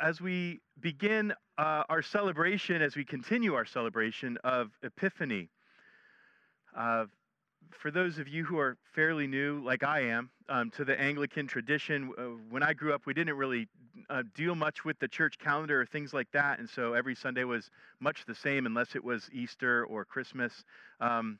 [0.00, 5.50] as we begin uh, our celebration, as we continue our celebration of Epiphany,
[6.76, 7.06] uh,
[7.70, 11.46] for those of you who are fairly new, like I am, um, to the Anglican
[11.46, 13.68] tradition, uh, when I grew up, we didn't really
[14.08, 17.44] uh, deal much with the church calendar or things like that, and so every Sunday
[17.44, 17.70] was
[18.00, 20.64] much the same, unless it was Easter or Christmas.
[21.00, 21.38] Um,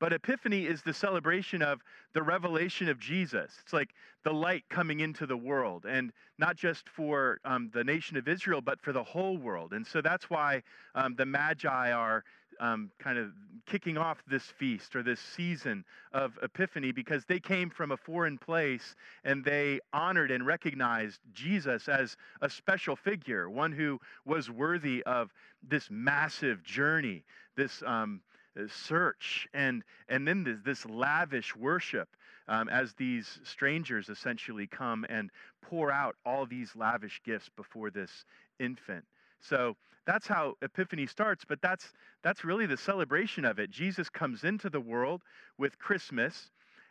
[0.00, 1.80] but Epiphany is the celebration of
[2.14, 3.52] the revelation of Jesus.
[3.62, 3.90] It's like
[4.24, 8.60] the light coming into the world, and not just for um, the nation of Israel,
[8.60, 9.72] but for the whole world.
[9.72, 10.62] And so that's why
[10.94, 12.24] um, the Magi are
[12.60, 13.30] um, kind of
[13.66, 18.38] kicking off this feast or this season of Epiphany because they came from a foreign
[18.38, 25.02] place and they honored and recognized Jesus as a special figure, one who was worthy
[25.04, 25.30] of
[25.62, 27.24] this massive journey,
[27.56, 28.20] this um,
[28.66, 32.08] search, and, and then this, this lavish worship
[32.48, 35.30] um, as these strangers essentially come and
[35.62, 38.24] pour out all these lavish gifts before this
[38.58, 39.04] infant.
[39.40, 41.92] So that's how Epiphany starts, but that's,
[42.22, 43.70] that's really the celebration of it.
[43.70, 45.22] Jesus comes into the world
[45.58, 46.50] with Christmas,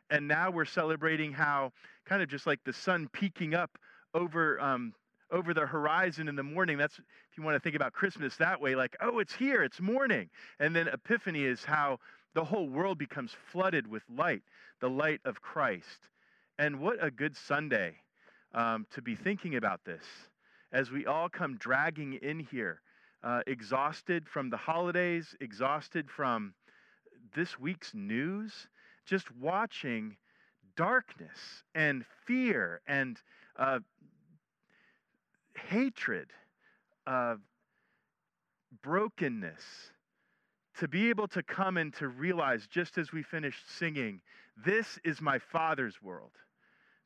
[0.09, 1.73] and now we're celebrating how,
[2.05, 3.77] kind of just like the sun peeking up
[4.13, 4.93] over, um,
[5.31, 6.77] over the horizon in the morning.
[6.77, 9.79] That's, if you want to think about Christmas that way, like, oh, it's here, it's
[9.79, 10.29] morning.
[10.59, 11.99] And then Epiphany is how
[12.33, 14.43] the whole world becomes flooded with light,
[14.79, 16.09] the light of Christ.
[16.59, 17.95] And what a good Sunday
[18.53, 20.03] um, to be thinking about this
[20.71, 22.81] as we all come dragging in here,
[23.23, 26.53] uh, exhausted from the holidays, exhausted from
[27.35, 28.67] this week's news,
[29.05, 30.17] just watching
[30.75, 33.19] darkness and fear and
[33.57, 33.79] uh,
[35.57, 36.31] hatred,
[37.05, 37.35] uh,
[38.83, 39.63] brokenness,
[40.79, 44.21] to be able to come and to realize, just as we finished singing,
[44.65, 46.31] this is my Father's world.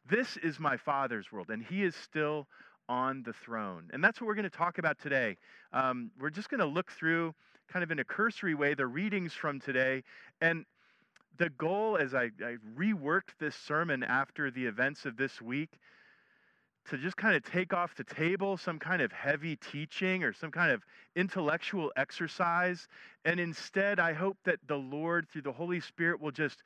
[0.10, 2.48] This is my Father's world, and He is still
[2.90, 3.90] on the throne.
[3.94, 5.38] And that's what we're going to talk about today.
[5.72, 7.34] Um, we're just going to look through,
[7.72, 10.04] kind of in a cursory way, the readings from today.
[10.42, 10.66] And
[11.38, 15.80] the goal, as I, I reworked this sermon after the events of this week,
[16.90, 20.52] to just kind of take off the table some kind of heavy teaching or some
[20.52, 20.84] kind of
[21.16, 22.88] intellectual exercise.
[23.26, 26.64] And instead, I hope that the Lord, through the Holy Spirit, will just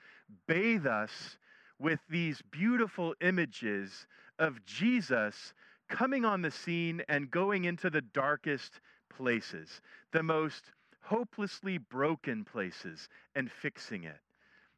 [0.47, 1.37] bathe us
[1.79, 4.07] with these beautiful images
[4.39, 5.53] of Jesus
[5.89, 9.81] coming on the scene and going into the darkest places,
[10.11, 10.71] the most
[11.01, 14.17] hopelessly broken places, and fixing it.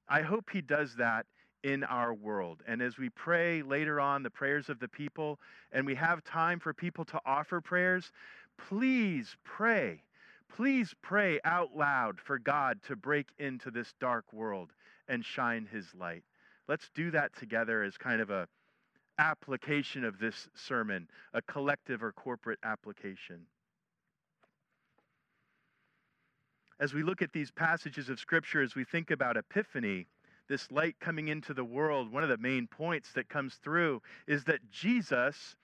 [0.09, 1.25] I hope he does that
[1.67, 2.63] in our world.
[2.65, 5.37] And as we pray later on the prayers of the people,
[5.73, 8.13] and we have time for people to offer prayers,
[8.69, 10.01] please pray.
[10.55, 14.71] Please pray out loud for God to break into this dark world
[15.09, 16.23] and shine his light.
[16.69, 18.47] Let's do that together as kind of a
[19.19, 23.45] application of this sermon, a collective or corporate application.
[26.79, 30.07] As we look at these passages of Scripture, as we think about Epiphany,
[30.47, 34.43] this light coming into the world, one of the main points that comes through is
[34.45, 35.55] that Jesus,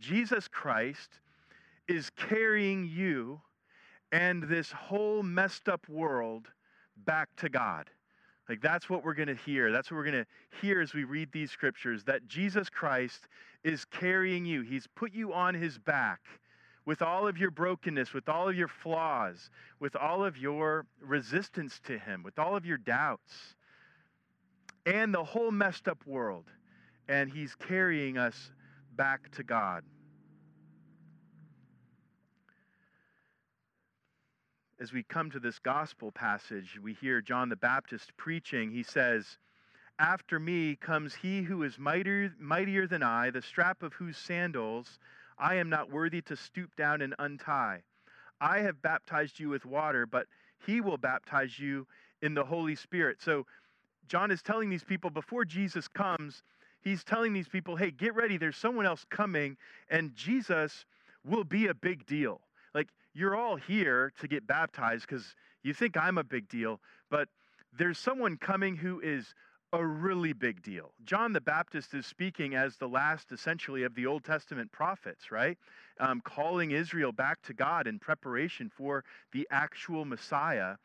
[0.00, 1.20] Jesus Christ,
[1.88, 3.40] is carrying you
[4.10, 6.48] and this whole messed up world
[7.04, 7.88] back to God.
[8.48, 9.72] Like that's what we're going to hear.
[9.72, 13.28] That's what we're going to hear as we read these scriptures that Jesus Christ
[13.64, 14.62] is carrying you.
[14.62, 16.20] He's put you on his back
[16.84, 21.80] with all of your brokenness, with all of your flaws, with all of your resistance
[21.84, 23.54] to him, with all of your doubts,
[24.86, 26.46] and the whole messed up world.
[27.08, 28.52] And he's carrying us
[28.96, 29.84] back to God.
[34.82, 38.72] as we come to this gospel passage, we hear John the Baptist preaching.
[38.72, 39.38] He says,
[40.00, 44.98] After me comes he who is mightier, mightier than I, the strap of whose sandals
[45.38, 47.82] I am not worthy to stoop down and untie.
[48.40, 50.26] I have baptized you with water, but
[50.66, 51.86] he will baptize you
[52.20, 53.18] in the Holy Spirit.
[53.22, 53.46] So,
[54.08, 56.42] John is telling these people before Jesus comes,
[56.80, 58.36] he's telling these people, hey, get ready.
[58.36, 59.56] There's someone else coming,
[59.88, 60.84] and Jesus
[61.24, 62.40] will be a big deal.
[62.74, 66.80] Like, you're all here to get baptized because you think I'm a big deal,
[67.10, 67.28] but
[67.76, 69.34] there's someone coming who is
[69.72, 70.92] a really big deal.
[71.04, 75.56] John the Baptist is speaking as the last, essentially, of the Old Testament prophets, right?
[75.98, 80.76] Um, calling Israel back to God in preparation for the actual Messiah.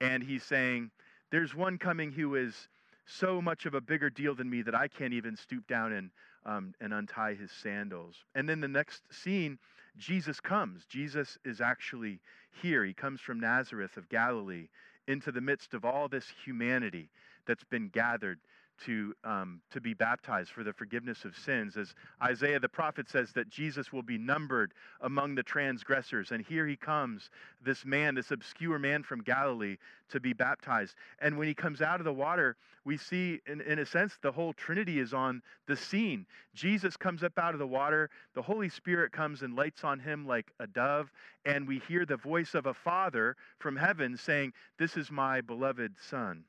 [0.00, 0.90] And he's saying,
[1.30, 2.68] There's one coming who is
[3.06, 6.10] so much of a bigger deal than me that I can't even stoop down and,
[6.44, 8.16] um, and untie his sandals.
[8.34, 9.58] And then the next scene,
[9.96, 10.84] Jesus comes.
[10.86, 12.20] Jesus is actually
[12.62, 12.84] here.
[12.84, 14.68] He comes from Nazareth of Galilee
[15.06, 17.08] into the midst of all this humanity
[17.46, 18.38] that's been gathered
[18.84, 21.76] to, um, to be baptized for the forgiveness of sins.
[21.76, 26.30] As Isaiah the prophet says that Jesus will be numbered among the transgressors.
[26.30, 27.30] And here he comes,
[27.64, 29.76] this man, this obscure man from Galilee,
[30.10, 30.94] to be baptized.
[31.20, 34.32] And when he comes out of the water, we see, in, in a sense, the
[34.32, 36.26] whole Trinity is on the scene.
[36.54, 40.26] Jesus comes up out of the water, the Holy Spirit comes and lights on him
[40.26, 41.12] like a dove,
[41.44, 45.94] and we hear the voice of a father from heaven saying, This is my beloved
[46.08, 46.44] Son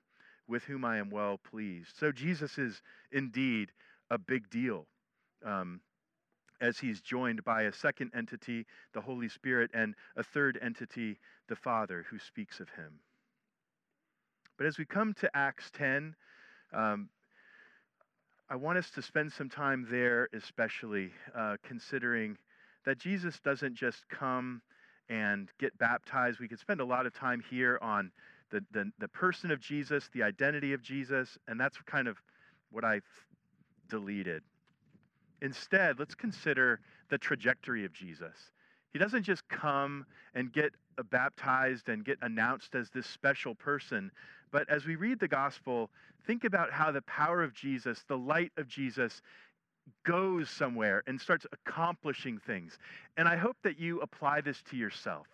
[0.50, 1.96] with whom I am well pleased.
[1.98, 2.82] So Jesus is
[3.12, 3.72] indeed
[4.10, 4.88] a big deal
[5.46, 5.82] um,
[6.60, 11.56] as he's joined by a second entity, the Holy Spirit, and a third entity, the
[11.56, 13.00] Father, who speaks of him.
[14.58, 16.16] But as we come to Acts 10,
[16.74, 17.10] um,
[18.50, 22.38] I want us to spend some time there, especially uh, considering
[22.86, 24.62] that Jesus doesn't just come
[25.08, 26.40] and get baptized.
[26.40, 28.12] We could spend a lot of time here on
[28.52, 32.18] the, the, the person of Jesus, the identity of Jesus, and that's kind of
[32.72, 33.02] what I
[33.90, 34.44] deleted.
[35.42, 36.80] Instead, let's consider
[37.10, 38.36] the trajectory of Jesus.
[38.92, 40.74] He doesn't just come and get
[41.12, 44.12] baptized and get announced as this special person,
[44.52, 45.90] but as we read the gospel,
[46.26, 49.22] think about how the power of Jesus, the light of Jesus,
[50.06, 52.78] goes somewhere and starts accomplishing things.
[53.18, 55.28] And I hope that you apply this to yourself.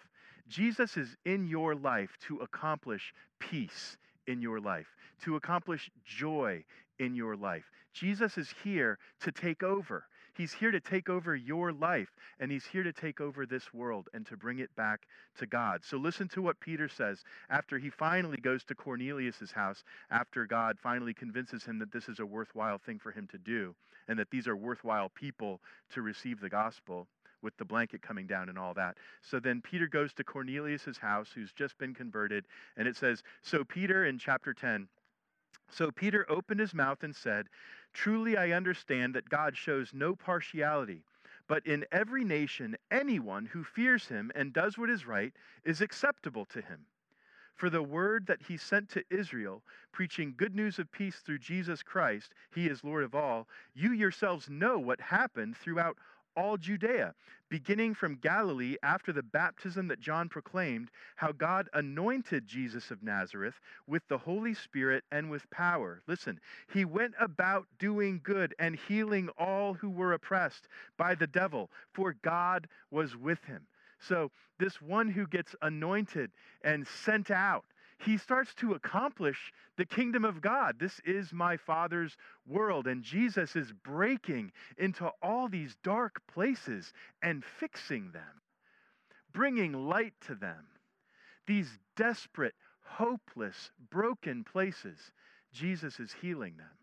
[0.48, 3.98] Jesus is in your life to accomplish peace
[4.28, 4.88] in your life,
[5.24, 6.64] to accomplish joy
[7.00, 7.66] in your life.
[7.94, 10.06] Jesus is here to take over.
[10.36, 12.10] He's here to take over your life,
[12.42, 15.08] and he's here to take over this world and to bring it back
[15.40, 15.82] to God.
[15.86, 20.78] So listen to what Peter says after he finally goes to Cornelius's house, after God
[20.78, 23.74] finally convinces him that this is a worthwhile thing for him to do,
[24.10, 25.62] and that these are worthwhile people
[25.94, 27.08] to receive the gospel
[27.46, 28.98] with the blanket coming down and all that.
[29.22, 32.46] So then Peter goes to Cornelius's house, who's just been converted,
[32.76, 34.90] and it says, So Peter in chapter 10,
[35.70, 37.48] so Peter opened his mouth and said,
[37.94, 41.04] Truly I understand that God shows no partiality,
[41.48, 45.34] but in every nation, anyone who fears him and does what is right
[45.64, 46.86] is acceptable to him.
[47.56, 49.64] For the word that he sent to Israel,
[49.94, 54.50] preaching good news of peace through Jesus Christ, he is Lord of all, you yourselves
[54.50, 55.98] know what happened throughout
[56.36, 57.14] all Judea,
[57.50, 63.60] beginning from Galilee after the baptism that John proclaimed, how God anointed Jesus of Nazareth
[63.88, 66.02] with the Holy Spirit and with power.
[66.08, 66.40] Listen,
[66.74, 70.68] he went about doing good and healing all who were oppressed
[70.98, 73.68] by the devil, for God was with him.
[74.00, 76.32] So, this one who gets anointed
[76.64, 77.66] and sent out
[78.00, 80.76] he starts to accomplish the kingdom of God.
[80.80, 82.16] This is my Father's
[82.46, 82.88] world.
[82.88, 88.42] And Jesus is breaking into all these dark places and fixing them,
[89.34, 90.68] bringing light to them.
[91.48, 95.00] These desperate, hopeless, broken places,
[95.54, 96.75] Jesus is healing them.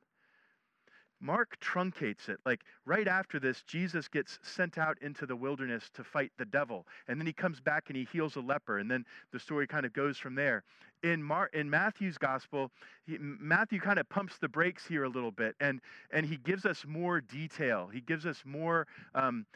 [1.22, 2.38] Mark truncates it.
[2.44, 6.86] Like right after this, Jesus gets sent out into the wilderness to fight the devil.
[7.06, 8.78] And then he comes back and he heals a leper.
[8.78, 10.64] And then the story kind of goes from there.
[11.04, 12.70] In, Mar- in Matthew's gospel,
[13.06, 15.80] he, Matthew kind of pumps the brakes here a little bit and,
[16.10, 17.88] and he gives us more detail.
[17.92, 19.46] He gives us more um,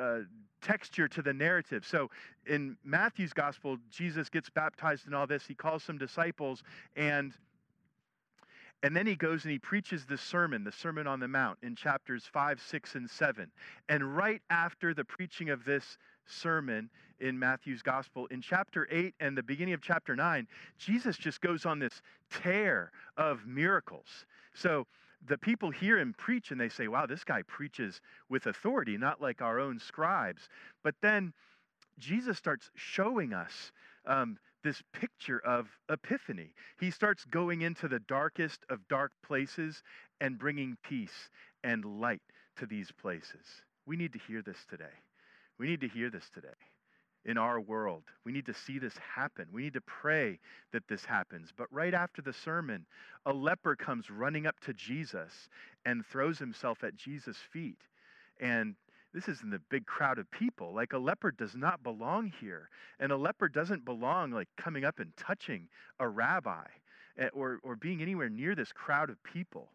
[0.00, 0.20] uh,
[0.62, 1.84] texture to the narrative.
[1.86, 2.10] So
[2.46, 5.46] in Matthew's gospel, Jesus gets baptized and all this.
[5.46, 6.62] He calls some disciples
[6.96, 7.32] and
[8.82, 11.74] and then he goes and he preaches the sermon, the Sermon on the Mount, in
[11.74, 13.50] chapters 5, 6, and 7.
[13.88, 15.96] And right after the preaching of this
[16.26, 20.46] sermon in Matthew's gospel, in chapter 8 and the beginning of chapter 9,
[20.78, 24.26] Jesus just goes on this tear of miracles.
[24.54, 24.86] So
[25.26, 29.20] the people hear him preach and they say, wow, this guy preaches with authority, not
[29.22, 30.48] like our own scribes.
[30.84, 31.32] But then
[31.98, 33.72] Jesus starts showing us
[34.06, 36.52] um, this picture of epiphany.
[36.80, 39.80] He starts going into the darkest of dark places
[40.20, 41.30] and bringing peace
[41.62, 42.22] and light
[42.56, 43.46] to these places.
[43.86, 44.84] We need to hear this today.
[45.56, 46.48] We need to hear this today
[47.24, 48.02] in our world.
[48.24, 49.46] We need to see this happen.
[49.52, 50.40] We need to pray
[50.72, 51.52] that this happens.
[51.56, 52.86] But right after the sermon,
[53.24, 55.48] a leper comes running up to Jesus
[55.84, 57.78] and throws himself at Jesus' feet.
[58.40, 58.74] And
[59.16, 60.74] this isn't a big crowd of people.
[60.74, 62.68] Like a leopard does not belong here.
[63.00, 65.68] And a leopard doesn't belong like coming up and touching
[65.98, 66.66] a rabbi
[67.18, 69.70] eh, or, or being anywhere near this crowd of people.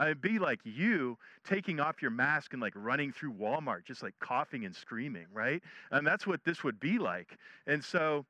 [0.00, 4.14] It'd be like you taking off your mask and like running through Walmart, just like
[4.20, 5.62] coughing and screaming, right?
[5.90, 7.36] And that's what this would be like.
[7.66, 8.24] And so,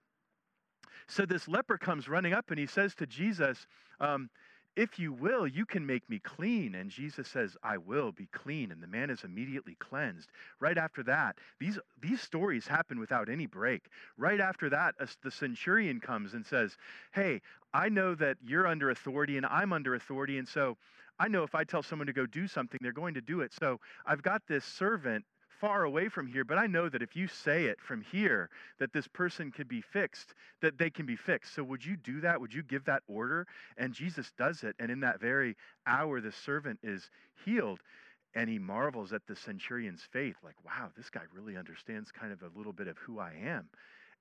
[1.07, 3.69] so this leper comes running up and he says to Jesus,
[4.01, 4.29] um,
[4.77, 6.75] if you will, you can make me clean.
[6.75, 8.71] And Jesus says, I will be clean.
[8.71, 10.29] And the man is immediately cleansed.
[10.61, 13.87] Right after that, these, these stories happen without any break.
[14.17, 16.77] Right after that, the centurion comes and says,
[17.13, 17.41] Hey,
[17.75, 20.39] I know that you're under authority and I'm under authority.
[20.39, 20.77] And so
[21.19, 23.53] I know if I tell someone to go do something, they're going to do it.
[23.59, 25.25] So I've got this servant
[25.61, 28.93] far away from here, but I know that if you say it from here, that
[28.93, 31.55] this person could be fixed, that they can be fixed.
[31.55, 32.41] So would you do that?
[32.41, 33.47] Would you give that order?
[33.77, 34.77] And Jesus does it.
[34.79, 37.11] And in that very hour, the servant is
[37.45, 37.81] healed.
[38.35, 42.43] And he marvels at the centurion's faith, like, wow, this guy really understands kind of
[42.43, 43.69] a little bit of who I am.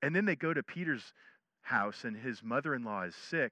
[0.01, 1.13] And then they go to Peter's
[1.61, 3.51] house, and his mother in law is sick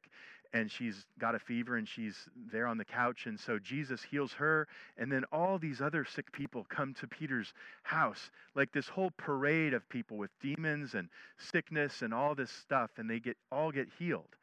[0.56, 2.16] and she's got a fever and she's
[2.50, 3.26] there on the couch.
[3.26, 4.70] And so Jesus heals her.
[4.98, 9.74] And then all these other sick people come to Peter's house, like this whole parade
[9.74, 12.90] of people with demons and sickness and all this stuff.
[12.96, 14.34] And they get all get healed.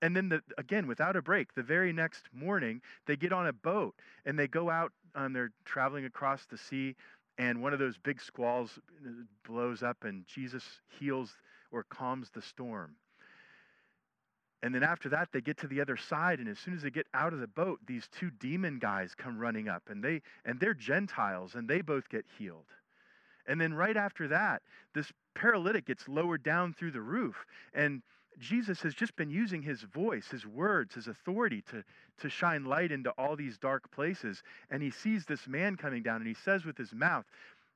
[0.00, 3.52] And then, the, again, without a break, the very next morning, they get on a
[3.52, 3.94] boat
[4.24, 4.90] and they go out.
[5.14, 6.96] Um, they're traveling across the sea,
[7.36, 9.10] and one of those big squalls uh,
[9.46, 10.64] blows up, and Jesus
[10.98, 11.36] heals
[11.70, 12.96] or calms the storm.
[14.62, 16.90] And then after that, they get to the other side, and as soon as they
[16.90, 20.60] get out of the boat, these two demon guys come running up, and they and
[20.60, 22.66] they're Gentiles, and they both get healed.
[23.46, 24.62] And then right after that,
[24.94, 28.02] this paralytic gets lowered down through the roof, and
[28.38, 31.84] Jesus has just been using his voice, his words, his authority to,
[32.20, 34.42] to shine light into all these dark places.
[34.70, 37.24] And he sees this man coming down, and he says with his mouth,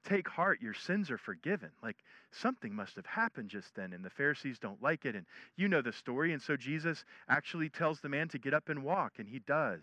[0.07, 1.71] take heart, your sins are forgiven.
[1.83, 1.97] Like
[2.31, 5.15] something must have happened just then, and the Pharisees don't like it.
[5.15, 6.33] And you know the story.
[6.33, 9.81] And so Jesus actually tells the man to get up and walk, and he does.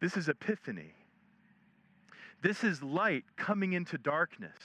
[0.00, 0.94] This is epiphany.
[2.40, 4.58] This is light coming into darkness.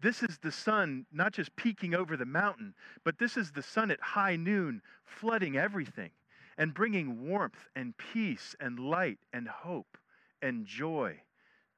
[0.00, 3.90] This is the sun not just peeking over the mountain, but this is the sun
[3.90, 6.10] at high noon flooding everything
[6.56, 9.98] and bringing warmth and peace and light and hope
[10.40, 11.20] and joy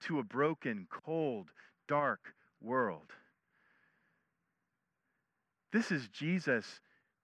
[0.07, 1.49] to a broken, cold,
[1.89, 3.13] dark world.
[5.73, 6.81] This is Jesus.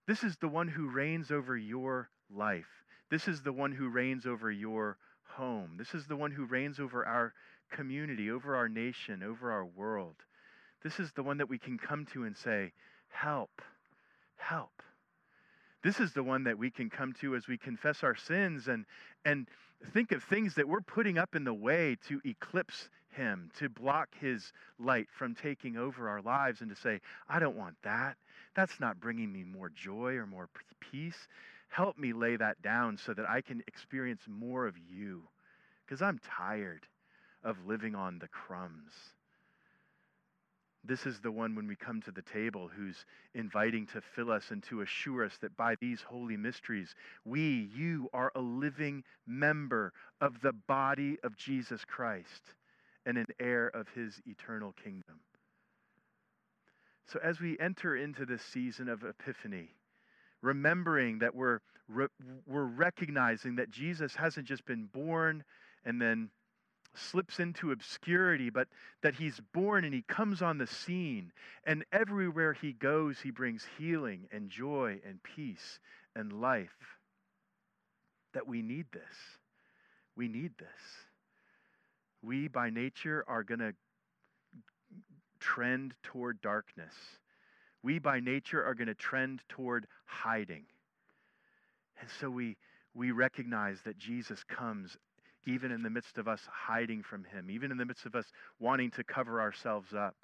[0.06, 2.84] This is the one who reigns over your life.
[3.10, 5.76] This is the one who reigns over your home.
[5.78, 7.32] This is the one who reigns over our
[7.70, 10.16] community, over our nation, over our world.
[10.82, 12.72] This is the one that we can come to and say,
[13.08, 13.62] Help,
[14.36, 14.82] help.
[15.82, 18.84] This is the one that we can come to as we confess our sins and,
[19.24, 19.46] and
[19.92, 24.08] think of things that we're putting up in the way to eclipse him, to block
[24.20, 28.16] his light from taking over our lives, and to say, I don't want that.
[28.54, 30.48] That's not bringing me more joy or more
[30.80, 31.28] peace.
[31.68, 35.22] Help me lay that down so that I can experience more of you,
[35.84, 36.86] because I'm tired
[37.42, 38.92] of living on the crumbs.
[40.86, 44.50] This is the one when we come to the table who's inviting to fill us
[44.50, 49.92] and to assure us that by these holy mysteries, we, you, are a living member
[50.20, 52.54] of the body of Jesus Christ
[53.04, 55.20] and an heir of his eternal kingdom.
[57.06, 59.70] So, as we enter into this season of Epiphany,
[60.42, 61.60] remembering that we're,
[62.46, 65.44] we're recognizing that Jesus hasn't just been born
[65.84, 66.30] and then
[66.96, 68.68] slips into obscurity, but
[69.02, 71.32] that he's born and he comes on the scene.
[71.64, 75.78] And everywhere he goes, he brings healing and joy and peace
[76.14, 76.98] and life.
[78.34, 79.16] That we need this.
[80.16, 80.68] We need this.
[82.22, 83.74] We, by nature, are going to
[85.38, 86.94] trend toward darkness.
[87.82, 90.64] We, by nature, are going to trend toward hiding.
[92.00, 92.56] And so we,
[92.94, 94.96] we recognize that Jesus comes
[95.46, 98.26] even in the midst of us hiding from Him, even in the midst of us
[98.58, 100.16] wanting to cover ourselves up,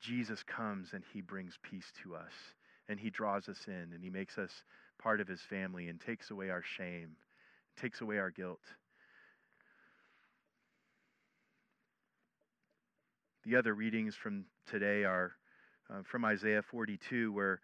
[0.00, 2.32] Jesus comes and He brings peace to us.
[2.88, 4.50] And He draws us in and He makes us
[4.98, 7.10] part of His family and takes away our shame,
[7.80, 8.60] takes away our guilt.
[13.44, 15.32] The other readings from today are
[15.90, 17.60] uh, from Isaiah 42, where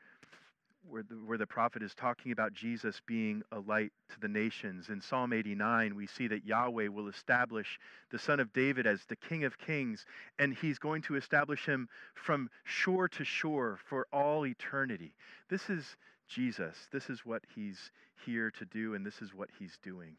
[0.89, 4.89] where the, where the prophet is talking about Jesus being a light to the nations.
[4.89, 7.79] In Psalm 89, we see that Yahweh will establish
[8.11, 10.07] the son of David as the king of kings,
[10.39, 15.15] and he's going to establish him from shore to shore for all eternity.
[15.49, 15.97] This is
[16.29, 16.77] Jesus.
[16.93, 17.91] This is what he's
[18.25, 20.17] here to do, and this is what he's doing.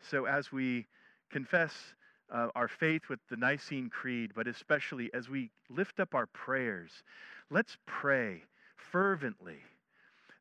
[0.00, 0.86] So as we
[1.30, 1.72] confess
[2.32, 6.90] uh, our faith with the Nicene Creed, but especially as we lift up our prayers,
[7.50, 8.42] let's pray
[8.92, 9.58] fervently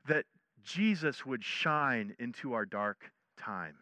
[0.08, 0.26] that
[0.64, 3.76] Jesus would shine into our dark time.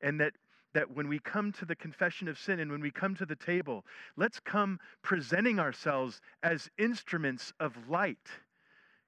[0.00, 0.32] And that,
[0.74, 3.36] that when we come to the confession of sin and when we come to the
[3.36, 3.84] table,
[4.16, 8.18] let's come presenting ourselves as instruments of light,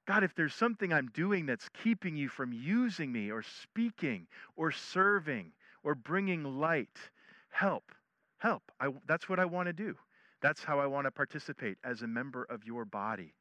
[0.06, 4.26] God, if there's something I'm doing that's keeping you from using me or speaking
[4.56, 5.52] or serving
[5.84, 6.98] or bringing light,
[7.50, 7.92] help.
[8.38, 8.62] Help.
[8.80, 9.94] I, that's what I want to do.
[10.40, 13.32] That's how I want to participate as a member of your body.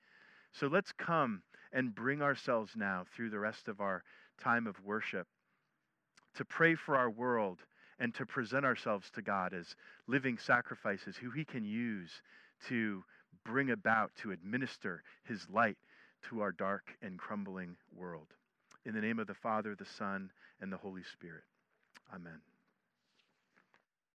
[0.51, 1.41] So let's come
[1.73, 4.03] and bring ourselves now through the rest of our
[4.41, 5.27] time of worship
[6.35, 7.59] to pray for our world
[7.99, 9.75] and to present ourselves to God as
[10.07, 12.21] living sacrifices who He can use
[12.67, 13.03] to
[13.45, 15.77] bring about, to administer His light
[16.29, 18.27] to our dark and crumbling world.
[18.85, 21.43] In the name of the Father, the Son, and the Holy Spirit.
[22.13, 22.50] Amen.